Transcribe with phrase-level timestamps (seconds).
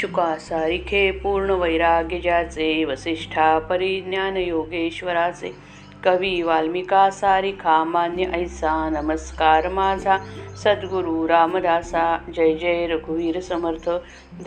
[0.00, 5.50] शुका सारिखे पूर्ण वैराग्य ज्याचे वसिष्ठा परिज्ञान योगेश्वराचे
[6.04, 10.16] कवी वाल्मिका सारिखा मान्य ऐसा नमस्कार माझा।
[10.56, 13.88] सद्गुरू रामदासा जय जय रघुवीर समर्थ।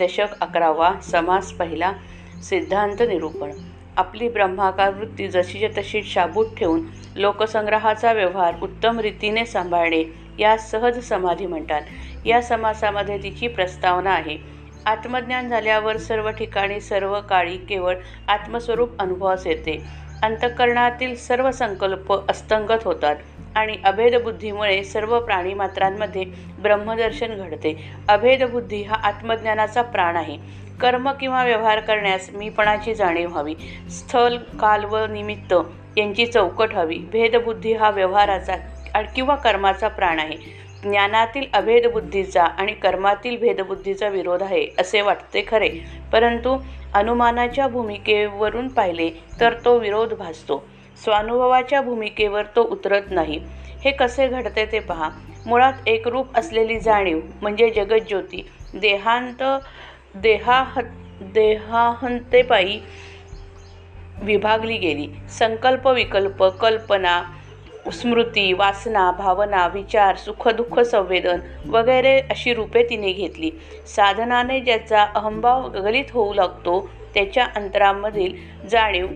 [0.00, 1.92] दशक अकरावा समास पहिला
[2.42, 3.52] सिद्धांत निरूपण।
[3.96, 6.80] आपली ब्रह्माकार वृत्ती जशीच्या तशी शाबूत ठेवून
[7.16, 10.02] लोकसंग्रहाचा व्यवहार उत्तम रीतीने सांभाळणे
[10.38, 14.36] या सहज समाधी म्हणतात। या समासामध्ये तिची प्रस्तावना आहे
[14.86, 17.94] आत्मज्ञान झाल्यावर सर्व ठिकाणी सर्व काळी केवळ
[18.28, 19.82] आत्मस्वरूप अनुभवास येते.
[20.22, 23.16] अंतःकरणातील सर्व संकल्प अस्तंगत होतात
[23.54, 26.24] आणि अभेदबुद्धीमुळे सर्व प्राणीमात्रांमध्ये
[26.58, 27.74] ब्रह्मदर्शन घडते.
[28.08, 30.36] अभेदबुद्धी हा आत्मज्ञानाचा प्राण आहे.
[30.80, 33.54] कर्म किंवा व्यवहार करण्यास मीपणाची जाणीव हवी
[33.90, 35.54] स्थल काल व निमित्त
[35.96, 38.56] यांची चौकट हवी भेदबुद्धी हा व्यवहाराचा
[39.14, 40.36] किंवा कर्माचा प्राण आहे.
[40.82, 45.68] ज्ञानातील अभेदबुद्धीचा आणि कर्मातील भेदबुद्धीचा विरोध आहे असे वाटते खरे.
[46.12, 46.56] परंतु
[46.94, 49.10] अनुमानाच्या भूमिकेवरून पाहिले
[49.40, 50.64] तर तो विरोध भासतो.
[51.04, 53.40] स्वानुभवाच्या भूमिकेवर तो उतरत नाही.
[53.84, 55.08] हे कसे घडते ते पहा.
[55.46, 59.42] मुळात एकरूप असलेली जाणीव म्हणजे जगज्योती देहांत
[60.14, 60.80] देहाह
[61.20, 62.80] देहाहंतेपायी
[64.22, 65.08] विभागली गेली.
[65.28, 67.22] संकल्प विकल्प कल्पना
[67.90, 73.50] स्मृती वासना भावना विचार सुखदुःख संवेदन वगैरे अशी रूपे तिने घेतली.
[73.86, 78.34] साधनाने ज्याचा अहंभाव गलित होऊ लागतो त्याच्या अंतरामधील
[78.68, 79.06] जाणीव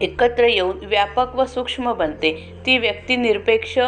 [0.00, 2.52] एकत्र येऊन व्यापक व सूक्ष्म बनते.
[2.66, 3.78] ती व्यक्ती निरपेक्ष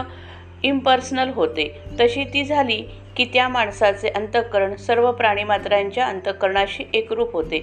[0.62, 1.80] इम्पर्सनल होते.
[2.00, 2.82] तशी ती झाली
[3.16, 7.58] की त्या माणसाचे अंतःकरण सर्व प्राणीमात्रांच्या अंतःकरणाशी एकरूप होते.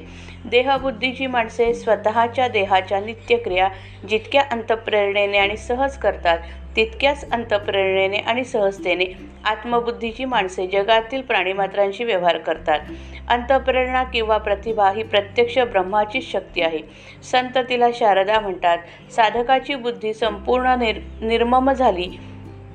[0.46, 3.70] देहबुद्धीची माणसे स्वतःच्या देहाच्या नित्यक्रिया
[4.10, 6.38] जितक्या अंतप्रेरणेने आणि सहज करतात
[6.76, 9.06] तितक्याच अंतप्रेरणेने आणि सहजतेने
[9.44, 12.80] आत्मबुद्धीची माणसे जगातील प्राणीमात्रांशी व्यवहार करतात.
[13.28, 16.80] अंतप्रेरणा किंवा प्रतिभा ही प्रत्यक्ष ब्रह्माचीच शक्ती आहे.
[17.24, 18.78] संत तिला शारदा म्हणतात
[19.12, 22.10] साधकाची बुद्धी संपूर्ण निर निर्मम झाली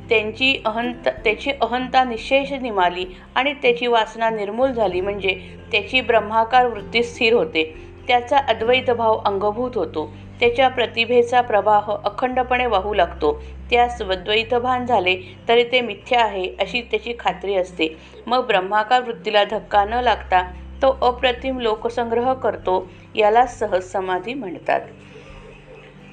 [0.09, 5.35] त्यांची अहंत त्याची अहंता निशेष निमाली आणि त्याची वासना निर्मूल झाली म्हणजे
[5.73, 7.65] त्याची ब्रह्माकार वृत्ती स्थिर होते.
[8.09, 10.11] त्याचा अद्वैत भाव अंगभूत होतो.
[10.41, 13.33] त्याच्या प्रतिभेचा प्रवाह अखंडपणे वाहू लागतो.
[13.71, 15.17] त्यास द्वैतभान झाले
[15.49, 17.97] तरी ते मिथ्या आहे अशी त्याची खात्री असते.
[18.27, 20.43] मग ब्रह्माकार वृत्तीला धक्का न लागता
[20.83, 24.81] तो अप्रतिम लोकसंग्रह करतो याला सहज समाधी म्हणतात.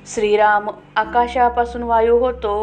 [0.06, 2.54] श्रीराम आकाशापासून वायू होतो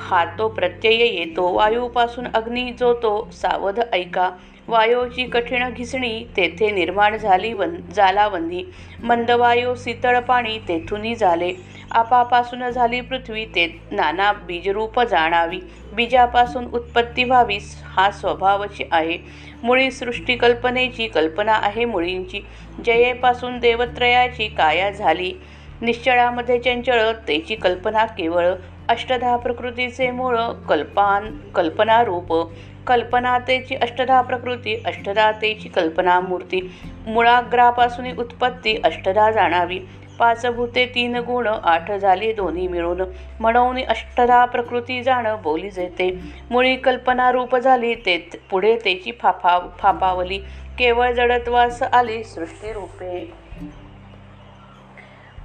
[0.00, 1.52] हा तो प्रत्यय येतो.
[1.54, 4.28] वायूपासून अग्नी जो तो सावध ऐका.
[4.68, 8.62] वायूची कठीण घिसणी तेथे निर्माण झाली वन जालावंदी
[9.02, 11.52] मंदवायू शीतळ पाणी तेथूनही झाले.
[11.90, 15.60] आपापासून झाली पृथ्वी ते नाना बीजरूप जाणावी.
[15.92, 17.58] बीजापासून उत्पत्ती व्हावी
[17.96, 19.18] हा स्वभावची आहे.
[19.62, 22.40] मुळी सृष्टी कल्पनेची कल्पना आहे मुळींची.
[22.84, 25.32] जयेपासून देवत्रयाची काया झाली.
[25.82, 28.52] निश्चळामध्ये चंचळ तेची कल्पना केवळ
[28.88, 30.36] अष्टधा प्रकृतीचे मूळ
[30.68, 32.32] कल्पान कल्पनारूप.
[32.86, 36.60] कल्पनातेची अष्टधा प्रकृती अष्टधातेची कल्पना मूर्ती
[37.06, 39.78] मुळाग्रापासून उत्पत्ती अष्टधा जाणावी.
[40.18, 43.02] पाच भूते तीन गुण आठ झाली दोन्ही मिळून.
[43.40, 46.10] म्हणून अष्टधा प्रकृती जाणं बोली जेते.
[46.50, 48.16] मुळी कल्पना रूप झाली ते
[48.50, 50.38] पुढे त्याची फाफा फापावली.
[50.78, 53.18] केवळ जडत्वास आली सृष्टी रूपे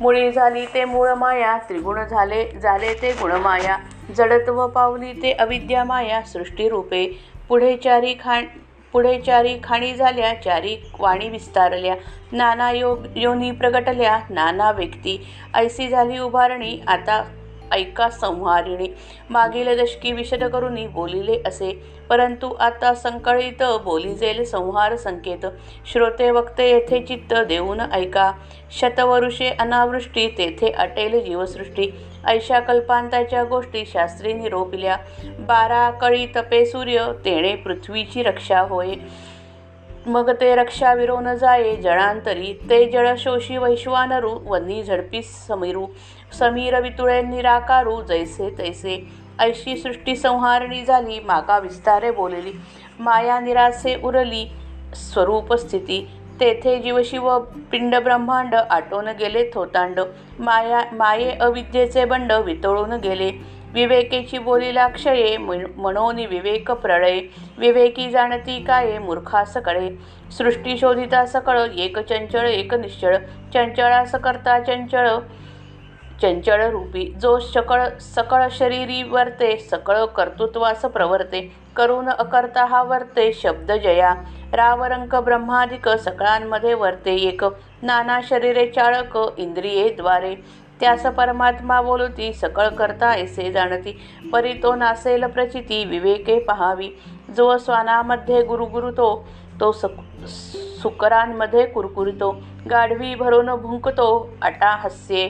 [0.01, 3.77] मुळी झाली ते मूळ माया त्रिगुण झाले झाले ते गुणमाया
[4.17, 7.05] जडत्व पावली ते अविद्या माया सृष्टीरूपे
[7.49, 8.45] पुढे चारी खाण
[8.93, 11.95] पुढे चारी खाणी झाल्या चारी वाणी विस्तारल्या.
[12.31, 15.17] नाना योग योनी प्रगटल्या नाना व्यक्ती.
[15.55, 17.21] ऐसी झाली उभारणी आता
[17.71, 18.87] ऐका संहारिणी.
[19.29, 22.01] मागील दशकी विशद करुनी बोलिले असे.
[22.09, 25.45] परंतु आता संकळित बोलिजेल संहार संकेत.
[25.91, 28.31] श्रोते वक्ते येथे चित्त देऊन ऐका.
[28.79, 31.87] शतवरुषे अनावृष्टी तेथे अटेल जीवसृष्टी.
[32.27, 34.97] ऐशा कल्पांताच्या गोष्टी शास्त्रींनी रोपल्या
[35.39, 38.93] बारा कळी तपे सूर्य तेणे पृथ्वीची रक्षा होय.
[40.07, 45.85] मग ते रक्षा विरोन जाये जळांतरी ते जळ शोषी वैश्वानरू वनी झडपी समीरू.
[46.39, 49.07] समीर वितुळे निराकारू जैसे तैसे.
[49.39, 52.53] ऐशी सृष्टी संहारणी झाली मागा विस्तारे बोलली.
[52.99, 54.51] माया निरासे उरली
[54.95, 56.11] स्वरूप स्थिती.
[56.39, 57.39] तेथे जीवशिव
[57.71, 59.99] पिंड ब्रह्मांड आटोन गेले थोतांड.
[60.39, 63.31] माया माये अविद्येचे बंड वितळून गेले.
[63.73, 67.19] विवेकेची बोलीला क्षये मनोनी विवेक प्रळय.
[67.57, 69.89] विवेकी जाणती काय मूर्खा सकळे.
[70.37, 73.15] सृष्टी शोधिता सकळ एक चंचळ एक निश्चळ.
[73.53, 75.09] चंचळास करता चंचळ
[76.21, 77.05] चंचळ रूपी.
[77.21, 81.41] जो सकळ सकळ शरीरी वर्ते सकळ कर्तृत्वास प्रवर्ते.
[81.75, 84.13] करून अकर्ता हा वर्ते शब्द जया.
[84.53, 87.43] रावरंक ब्रह्माधिक सकळांमध्ये वर्ते एक.
[87.83, 90.35] नाना शरीरे चाळक इंद्रिये द्वारे.
[90.81, 93.99] त्यास परमात्मा बोलती सकळ करता ऐसे जाणती.
[94.33, 96.89] परी तो नासेल प्रचिती विवेके पहावी.
[97.37, 99.27] जो स्वानामध्ये गुरुगुरुतो
[99.59, 100.25] तो तो सक
[100.81, 102.31] सुकरांमध्ये कुरकुरितो.
[102.69, 105.29] गाढवी भरून भुंकतो अटा हस्ये.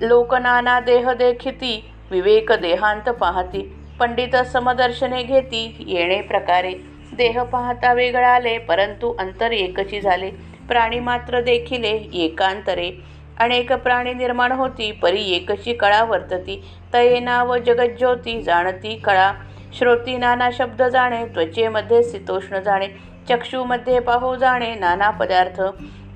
[0.00, 3.62] लोकनाना देह देखिती विवेक देहांत पाहती.
[4.00, 6.72] पंडित समदर्शने घेती येणे प्रकारे.
[7.16, 10.30] देह पाहता वेगळाले परंतु अंतर एकची झाले.
[10.68, 13.17] प्राणी मात्र देखिले एकांतरे.
[13.38, 16.64] अनेक प्राणी निर्माण होती परी एकची कळा वर्तती.
[16.94, 19.32] तयेना व जगज्योती जाणती कळा.
[19.78, 22.86] श्रोती नाना शब्द जाणे त्वचेमध्ये शीतोष्ण जाणे.
[23.28, 25.60] चक्षुमध्ये पाहू जाणे नाना पदार्थ.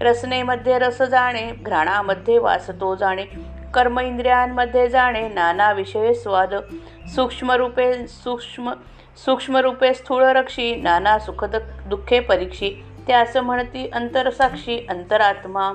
[0.01, 3.25] रसनेमध्ये रस जाणे घ्राणामध्ये वासतो जाणे.
[3.75, 6.55] कर्म इंद्रियांमध्ये जाणे नाना विषय स्वाद.
[7.09, 8.73] सूक्ष्मरूपे सूक्ष्म
[9.17, 12.85] सूक्ष्मरूपे स्थूळ रक्षी नाना सुखद दुःखे परीक्षी.
[13.07, 15.73] त्यास म्हणती अंतरसाक्षी अंतरात्मा.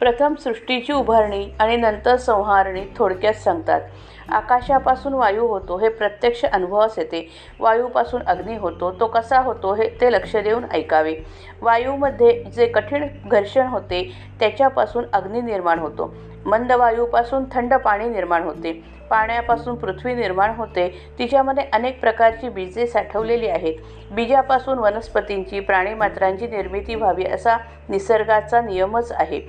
[0.00, 3.80] प्रथम सृष्टीची उभारणी आणि नंतर संहारणी थोडक्यात सांगतात.
[4.28, 7.28] आकाशापासून वायू होतो हे प्रत्यक्ष अनुभवास येते.
[7.60, 11.14] वायूपासून अग्नी होतो तो कसा होतो हे ते लक्ष देऊन ऐकावे.
[11.62, 14.02] वायूमध्ये जे कठीण घर्षण होते
[14.40, 16.14] त्याच्यापासून अग्नी निर्माण होतो.
[16.46, 18.97] मंद वायूपासून थंड पाणी निर्माण होते.
[19.10, 20.88] पाण्यापासून पृथ्वी निर्माण होते.
[21.18, 23.74] तिच्यामध्ये अनेक प्रकारची बीजे साठवलेली आहेत.
[24.10, 27.56] बीजापासून वनस्पतींची प्राणीमात्रांची निर्मिती व्हावी असा
[27.88, 29.40] निसर्गाचा नियमच आहे.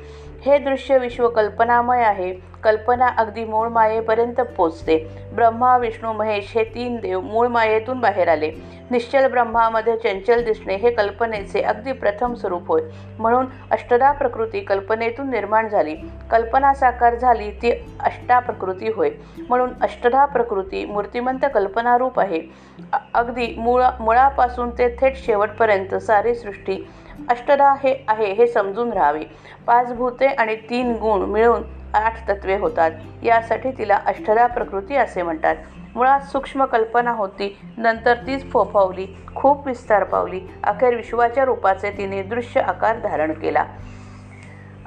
[0.45, 2.49] हे दृश्य विश्व कल्पनामय आहे.
[2.63, 5.07] कल्पना अगदी मूळ मायेपर्यंत पोचते.
[5.35, 8.51] ब्रह्मा विष्णू महेश हे तीन देव मूळ मायेतून बाहेर आले.
[8.91, 12.81] निश्चल ब्रह्मामध्ये चंचल दिसणे हे कल्पनेचे अगदी प्रथम स्वरूप होय.
[13.19, 15.95] म्हणून अष्टदा प्रकृती कल्पनेतून निर्माण झाली.
[16.31, 19.09] कल्पना साकार झाली ती अष्टा प्रकृती होय.
[19.49, 22.41] म्हणून अष्टधा प्रकृती मूर्तिमंत कल्पनारूप आहे.
[23.13, 26.83] अगदी मुळा मुळापासून ते थेट शेवटपर्यंत सारी सृष्टी
[27.29, 29.23] अष्टधा हे आहे हे समजून राहावे.
[29.67, 31.63] पाच भूते आणि तीन गुण मिळून
[31.93, 32.91] आठ तत्वे होतात.
[33.23, 35.55] यासाठी तिला अष्टधा प्रकृती असे म्हणतात.
[35.95, 39.05] मुळात सूक्ष्म कल्पना होती नंतर तीच फोफावली
[39.35, 40.39] खूप विस्तार पावली.
[40.63, 43.65] अखेर विश्वाच्या रूपाचे तिने दृश्य आकार धारण केला.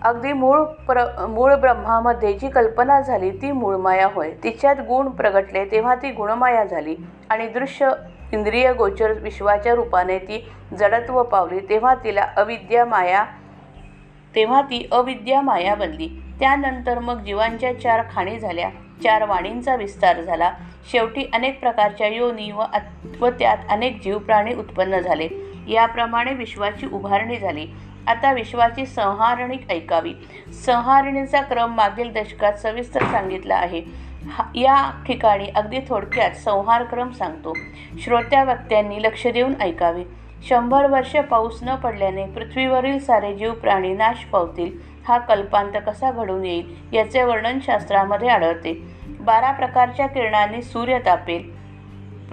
[0.04, 4.30] अगदी मूळ प्र मूळ ब्रह्मामध्ये जी कल्पना झाली ती मूळमाया होय.
[4.44, 6.96] तिच्यात गुण प्रगटले तेव्हा ती गुणमाया झाली.
[7.30, 7.90] आणि दृश्य
[8.32, 13.24] इंद्रिय गोचर विश्वाच्या रूपाने ती जडत्व पावली तेव्हा तिला अविद्या माया
[14.34, 16.08] तेव्हा ती अविद्या माया बनली.
[16.40, 18.68] त्यानंतर मग जीवांच्या चार खाणी झाल्या.
[19.04, 20.52] चार वाणींचा विस्तार झाला.
[20.92, 22.62] शेवटी अनेक प्रकारच्या योनी व
[23.20, 25.28] व त्यात अनेक जीवप्राणी उत्पन्न झाले.
[25.68, 27.66] याप्रमाणे विश्वाची उभारणी झाली.
[28.08, 30.12] आता विश्वाची संहारणी ऐकावी.
[30.66, 33.82] संहारणीचा क्रम मागील दशकात सविस्तर सांगितला आहे.
[34.54, 37.52] या ठिकाणी अगदी थोडक्यात संहार क्रम सांगतो.
[37.98, 40.04] श्रोत्या व्यक्त्यांनी लक्ष देऊन ऐकावे.
[40.48, 44.78] शंभर वर्षे पाऊस न पडल्याने पृथ्वीवरील सारे जीव प्राणी नाश पावतील.
[45.08, 48.72] हा कल्पांत कसा घडून येईल याचे वर्णन शास्त्रामध्ये आढळते.
[49.20, 51.61] बारा प्रकारच्या किरणांनी सूर्य तापेल.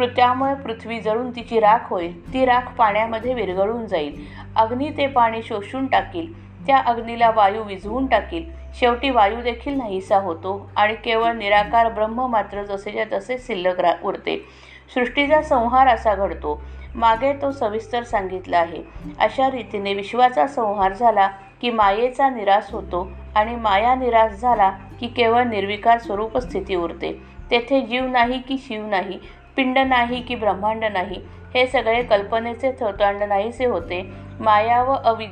[0.06, 2.34] त्यामुळे पृथ्वी जळून तिची राख होईल.
[2.34, 4.26] ती राख पाण्यामध्ये विरघळून जाईल.
[4.56, 6.50] अग्नी ते पाणी शोषून टाकील.
[6.68, 8.44] त्या अग्नीला वायू विझवून टाकील.
[8.80, 14.46] शेवटी वायू देखील नाहीसा होतो आणि केवळ निराकार ब्रह्म मात्र जसेच्या तसे शिल्लक रा उरते.
[14.94, 16.62] सृष्टीचा संहार असा घडतो.
[16.96, 18.84] मागे तो सविस्तर सांगितला आहे.
[19.20, 21.28] अशा रीतीने विश्वाचा संहार झाला
[21.62, 27.22] की मायेचा निराश होतो आणि माया निराश झाला की केवळ निर्विकार स्वरूप स्थिती उरते.
[27.52, 29.20] तेथे जीव नाही की शिव नाही
[29.60, 31.20] पिंड नाही की ब्रह्मांड नाही
[31.56, 34.02] हे सगळे कल्पनेचे थोतांड नाहीसे होते.
[34.40, 35.26] माया व अवि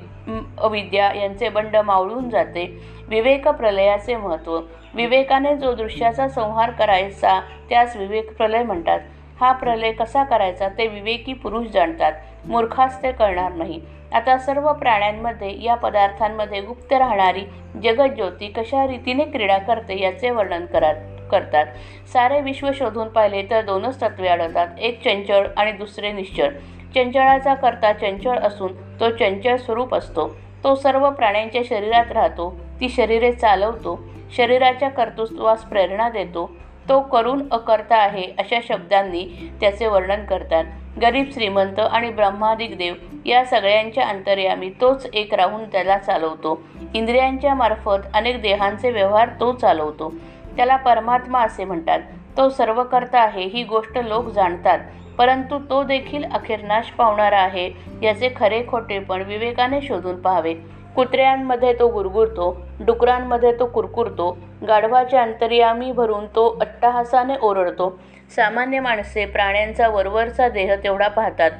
[0.57, 2.65] अविद्या यांचे बंड मावळून जाते.
[3.07, 4.59] विवेक प्रलयाचे महत्त्व
[4.95, 8.99] विवेकाने जो दृश्याचा संहार करायचा त्यास विवेक प्रलय म्हणतात.
[9.39, 12.13] हा प्रलय कसा करायचा ते विवेकी पुरुष जाणतात.
[12.45, 13.81] मूर्खास ते कळणार नाही.
[14.13, 17.45] आता सर्व प्राण्यांमध्ये या पदार्थांमध्ये गुप्त राहणारी
[17.83, 21.65] जगज्योती कशा रीतीने क्रीडा करते याचे वर्णन करात करतात.
[22.13, 26.49] सारे विश्व शोधून पाहिले तर दोनच तत्वे आढळतात एक चंचळ आणि दुसरे निश्चळ.
[26.95, 30.35] चंचळाचा करता चंचळ असून तो चंचळ स्वरूप असतो.
[30.63, 33.99] तो सर्व प्राण्यांच्या शरीरात राहतो ती शरीरे चालवतो
[34.35, 36.49] शरीराच्या कर्तृत्वास प्रेरणा देतो.
[36.89, 40.63] तो करून अकर्ता आहे अशा शब्दांनी त्याचे वर्णन करतात.
[41.01, 42.93] गरीब श्रीमंत आणि ब्रह्मादिक देव
[43.25, 46.61] या सगळ्यांच्या अंतर्यामी तोच एक राहून त्याला चालवतो.
[46.93, 50.13] इंद्रियांच्या मार्फत अनेक देहांचे व्यवहार तो चालवतो.
[50.57, 51.99] त्याला परमात्मा असे म्हणतात.
[52.37, 54.79] तो सर्वकर्ता आहे ही गोष्ट लोक जाणतात.
[55.17, 57.71] परंतु तो देखील अखेर नाश पावणारा आहे
[58.03, 60.53] याचे खरे खोटे पण विवेकाने शोधून पाहावे.
[60.95, 64.37] कुत्र्यांमध्ये तो गुरगुरतो डुकरांमध्ये तो कुरकुरतो
[64.67, 67.99] गाढवाच्या अंतर्यामी भरून तो अट्टहासाने ओरडतो.
[68.35, 71.51] सामान्य माणसे प्राण्यांचा वरवरचा देह तेवढा पाहतात.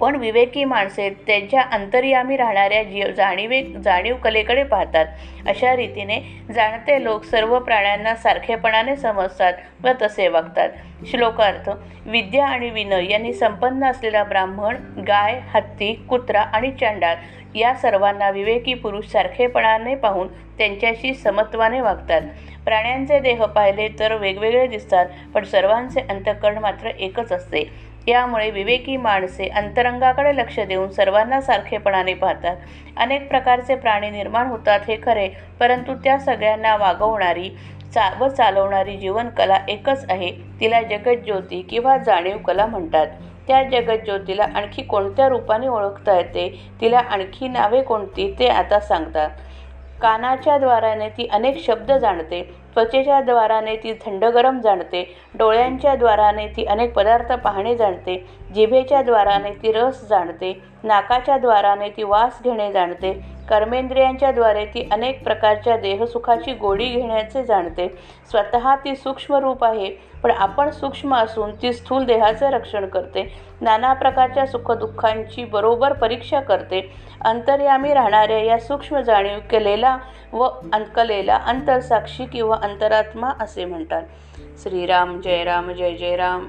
[0.00, 5.06] पण विवेकी माणसे त्यांच्या अंतर्यामी राहणाऱ्या जीव जाणीवे जाणीव कलेकडे पाहतात.
[5.46, 6.18] अशा रीतीने
[6.54, 9.52] जाणते लोक सर्व प्राण्यांना सारखेपणाने समजतात
[9.84, 10.68] व तसे वागतात.
[11.10, 11.70] श्लोकार्थ
[12.06, 14.76] विद्या आणि विनय यांनी संपन्न असलेला ब्राह्मण
[15.08, 17.14] गाय हत्ती कुत्रा आणि चांडाळ
[17.54, 22.22] या सर्वांना विवेकी पुरुष सारखेपणाने पाहून त्यांच्याशी समत्वाने वागतात.
[22.64, 27.62] प्राण्यांचे देह पाहिले तर वेगवेगळे दिसतात पण सर्वांचे अंतःकरण मात्र एकच असते.
[28.08, 32.56] यामुळे विवेकी माणसे अंतरंगाकडे लक्ष देऊन सर्वांना सारखेपणाने पाहतात.
[32.96, 35.28] अनेक प्रकारचे प्राणी निर्माण होतात हे खरे
[35.60, 37.48] परंतु त्या सगळ्यांना वागवणारी
[37.94, 40.30] चा व चालवणारी जीवनकला एकच आहे.
[40.60, 43.06] तिला जगज्योती किंवा जाणीव कला म्हणतात.
[43.48, 46.48] त्या जगज्योतीला आणखी कोणत्या रूपाने ओळखता येते?
[46.80, 48.34] तिला आणखी नावे कोणती?
[48.38, 49.30] ते आता सांगतात.
[50.02, 52.42] कानाच्या द्वाराने ती अनेक शब्द जाणते
[52.74, 55.02] त्वचेच्या द्वाराने ती थंड गरम जाणते
[55.34, 58.16] डोळ्यांच्या द्वाराने ती अनेक पदार्थ पाहणे जाणते
[58.54, 60.52] जिभेच्या द्वाराने ती रस जाणते
[60.84, 63.12] नाकाच्या द्वाराने ती वास घेणे जाणते
[63.48, 67.88] कर्मेंद्रियांच्या द्वारे ती अनेक प्रकारच्या देहसुखाची गोडी घेण्याचे जाणते.
[68.30, 69.90] स्वतः ती सूक्ष्म रूप आहे
[70.22, 73.32] पण आपण सूक्ष्म असून ती स्थूल देहाचे रक्षण करते.
[73.60, 76.80] नाना प्रकारच्या सुखदुःखांची बरोबर परीक्षा करते.
[77.20, 79.96] अंतर्यामी राहणाऱ्या या सूक्ष्म जाणीव केलेला
[80.32, 80.48] व
[80.96, 84.02] कलेला अंतरसाक्षी किंवा अंतरात्मा असे म्हणतात.
[84.58, 86.46] श्रीराम जय राम जय जय राम.